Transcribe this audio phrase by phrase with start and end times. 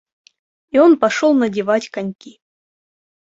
[0.71, 2.41] И он пошел надевать коньки.